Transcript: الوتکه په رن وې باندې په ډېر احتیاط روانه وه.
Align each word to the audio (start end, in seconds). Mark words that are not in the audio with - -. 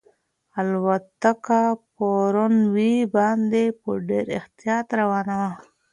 الوتکه 0.59 1.61
په 1.93 2.07
رن 2.35 2.55
وې 2.75 2.93
باندې 3.15 3.63
په 3.81 3.89
ډېر 4.09 4.25
احتیاط 4.39 4.87
روانه 4.99 5.35
وه. 5.41 5.51